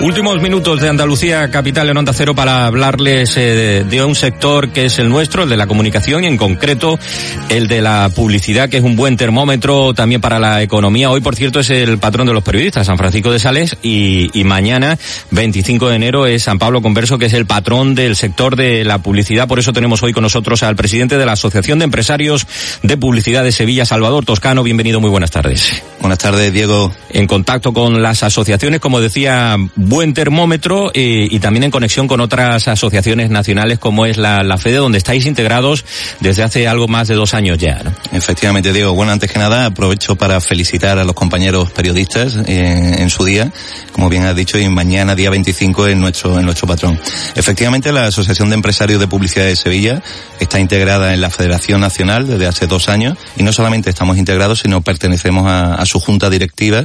[0.00, 4.84] Últimos minutos de Andalucía Capital en Onda Cero para hablarles eh, de un sector que
[4.84, 7.00] es el nuestro, el de la comunicación y en concreto
[7.48, 11.10] el de la publicidad, que es un buen termómetro también para la economía.
[11.10, 14.44] Hoy, por cierto, es el patrón de los periodistas, San Francisco de Sales, y, y
[14.44, 14.96] mañana,
[15.32, 18.98] 25 de enero, es San Pablo Converso, que es el patrón del sector de la
[18.98, 19.48] publicidad.
[19.48, 22.46] Por eso tenemos hoy con nosotros al presidente de la Asociación de Empresarios
[22.84, 24.62] de Publicidad de Sevilla, Salvador Toscano.
[24.62, 25.82] Bienvenido, muy buenas tardes.
[26.00, 26.92] Buenas tardes, Diego.
[27.10, 29.56] En contacto con las asociaciones, como decía,
[29.88, 34.58] buen termómetro eh, y también en conexión con otras asociaciones nacionales como es la, la
[34.58, 35.84] FEDE, donde estáis integrados
[36.20, 37.82] desde hace algo más de dos años ya.
[38.12, 38.92] Efectivamente, Diego.
[38.92, 43.50] Bueno, antes que nada, aprovecho para felicitar a los compañeros periodistas eh, en su día,
[43.92, 47.00] como bien has dicho, y mañana, día 25, en nuestro, en nuestro patrón.
[47.34, 50.02] Efectivamente, la Asociación de Empresarios de Publicidad de Sevilla
[50.38, 54.60] está integrada en la Federación Nacional desde hace dos años y no solamente estamos integrados,
[54.60, 56.84] sino pertenecemos a, a su junta directiva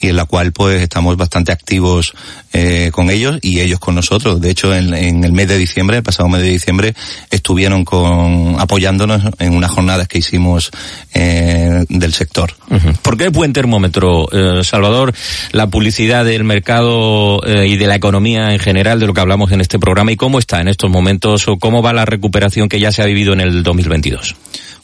[0.00, 2.14] y en la cual pues estamos bastante activos
[2.52, 4.40] eh, con ellos y ellos con nosotros.
[4.40, 6.94] De hecho, en, en, el mes de diciembre, el pasado mes de diciembre,
[7.30, 10.70] estuvieron con, apoyándonos en unas jornadas que hicimos
[11.12, 12.54] eh, del sector.
[12.70, 12.98] Uh -huh.
[12.98, 15.12] ¿Por qué es buen termómetro, eh, Salvador,
[15.52, 19.50] la publicidad del mercado eh, y de la economía en general, de lo que hablamos
[19.52, 22.80] en este programa, y cómo está en estos momentos o cómo va la recuperación que
[22.80, 24.36] ya se ha vivido en el 2022?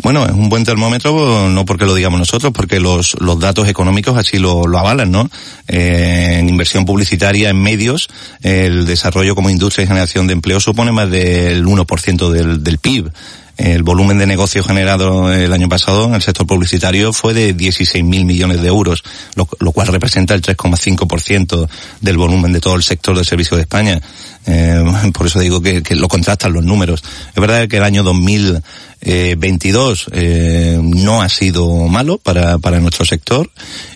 [0.00, 4.16] Bueno, es un buen termómetro, no porque lo digamos nosotros, porque los, los datos económicos
[4.16, 5.30] así lo, lo avalan, ¿no?
[5.68, 8.08] Eh, en inversión publicitaria en medios,
[8.42, 13.12] el desarrollo como industria y generación de empleo supone más del 1% del, del PIB.
[13.56, 18.24] El volumen de negocio generado el año pasado en el sector publicitario fue de 16.000
[18.24, 19.02] millones de euros,
[19.34, 21.68] lo, cual representa el 3,5%
[22.00, 24.00] del volumen de todo el sector de servicio de España.
[24.46, 24.82] Eh,
[25.14, 27.02] por eso digo que, que, lo contrastan los números.
[27.34, 33.50] Es verdad que el año 2022 eh, no ha sido malo para, para nuestro sector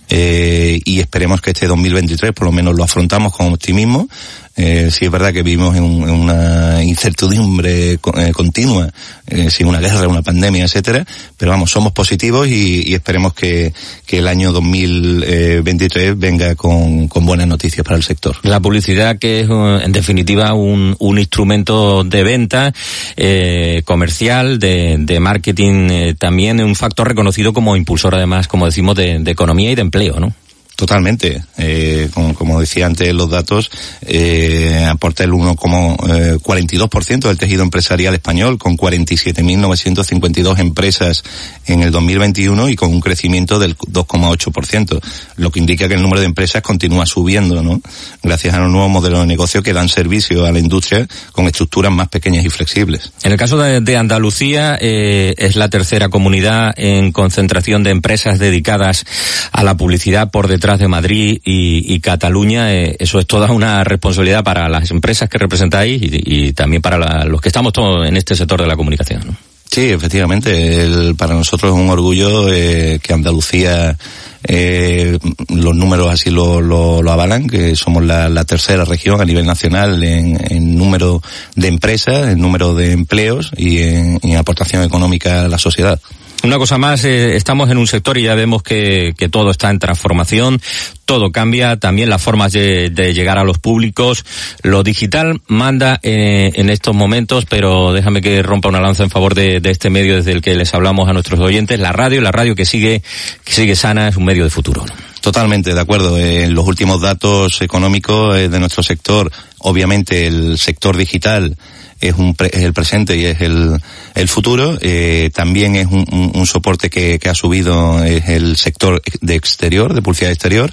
[0.09, 4.09] eh, y esperemos que este 2023 por lo menos lo afrontamos con optimismo.
[4.57, 7.99] Eh, sí es verdad que vivimos en, un, una incertidumbre eh,
[8.33, 8.89] continua,
[9.27, 11.05] eh, sin una guerra, una pandemia, etcétera,
[11.37, 13.75] pero vamos, somos positivos y, y esperemos que,
[14.07, 18.37] que, el año 2023 venga con, con, buenas noticias para el sector.
[18.45, 22.73] La publicidad que es, en definitiva, un, un instrumento de venta
[23.17, 28.97] eh, comercial, de, de marketing, eh, también un factor reconocido como impulsor, además, como decimos,
[28.97, 30.33] de, de economía y de empleo, ¿no?
[30.77, 31.43] Totalmente.
[31.57, 33.71] Eh, como, decía antes los datos,
[34.03, 41.25] eh, aporta el 1,42% eh, del tejido empresarial español, con 47.952 empresas
[41.65, 45.01] en el 2021 y con un crecimiento del 2,8%,
[45.37, 47.81] lo que indica que el número de empresas continúa subiendo, ¿no?
[48.23, 51.91] Gracias a los nuevos modelos de negocio que dan servicio a la industria con estructuras
[51.91, 53.13] más pequeñas y flexibles.
[53.23, 58.39] En el caso de, de Andalucía, eh, es la tercera comunidad en concentración de empresas
[58.39, 59.07] dedicadas
[59.53, 63.85] a la publicidad por detrás detrás de Madrid y, Cataluña, eh, eso es toda una
[63.85, 68.17] responsabilidad para las empresas que representáis y, también para la, los que estamos todos en
[68.17, 69.39] este sector de la comunicación.
[69.71, 71.15] Sí, efectivamente.
[71.17, 73.97] Para nosotros es un orgullo eh, que Andalucía,
[74.43, 75.17] eh,
[75.51, 80.37] los números así lo, lo, avalan, que somos la, tercera región a nivel nacional en,
[80.51, 81.23] en, número
[81.55, 86.01] de empresas, en número de empleos y en aportación económica a la sociedad.
[86.47, 89.69] Una cosa más, eh, estamos en un sector y ya vemos que, que, todo está
[89.69, 90.61] en transformación,
[91.05, 94.25] todo cambia, también las formas de, de llegar a los públicos.
[94.63, 99.35] Lo digital manda eh, en estos momentos, pero déjame que rompa una lanza en favor
[99.35, 101.81] de, de, este medio desde el que les hablamos a nuestros oyentes.
[101.81, 103.03] La radio, la radio que sigue,
[103.43, 104.85] que sigue sana, es un medio de futuro.
[105.21, 106.17] Totalmente, de acuerdo.
[106.17, 111.57] En los últimos datos económicos de nuestro sector, obviamente el sector digital
[112.01, 113.81] es, un es el presente y es el,
[114.15, 114.79] el futuro.
[114.81, 119.95] Eh, también es un, un, soporte que, que, ha subido es el sector de exterior,
[119.95, 120.73] de publicidad exterior,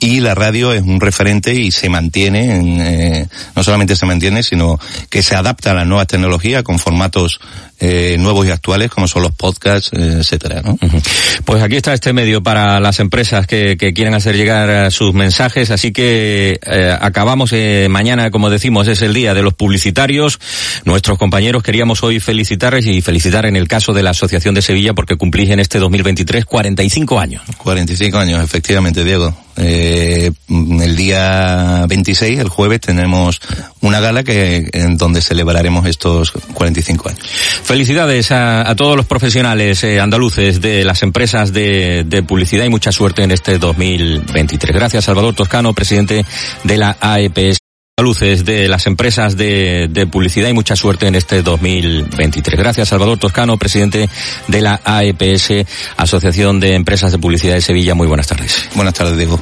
[0.00, 4.42] y la radio es un referente y se mantiene, en, eh, no solamente se mantiene,
[4.42, 7.40] sino que se adapta a las nuevas tecnologías con formatos
[7.80, 10.62] eh, nuevos y actuales como son los podcasts, eh, etcétera.
[10.62, 10.78] ¿no?
[11.44, 15.70] Pues aquí está este medio para las empresas que, que quieran hacer llegar sus mensajes,
[15.70, 20.38] así que eh, acabamos eh, mañana, como decimos, es el día de los publicitarios.
[20.84, 24.94] Nuestros compañeros queríamos hoy felicitarles y felicitar en el caso de la Asociación de Sevilla
[24.94, 27.42] porque cumplís en este 2023 45 años.
[27.58, 29.34] 45 años, efectivamente, Diego.
[29.60, 33.40] Eh, el día 26, el jueves, tenemos
[33.80, 37.20] una gala que en donde celebraremos estos 45 años.
[37.62, 42.92] Felicidades a, todos los profesionales eh, andaluces de las empresas de, de, publicidad y mucha
[42.92, 44.74] suerte en este 2023.
[44.74, 46.24] Gracias, Salvador Toscano, presidente
[46.64, 47.59] de la AEPS.
[48.02, 52.58] Luces de las empresas de, de, publicidad y mucha suerte en este 2023.
[52.58, 54.08] Gracias, Salvador Toscano, presidente
[54.48, 55.66] de la AEPS,
[55.96, 57.94] Asociación de Empresas de Publicidad de Sevilla.
[57.94, 58.68] Muy buenas tardes.
[58.74, 59.40] Buenas tardes, Diego.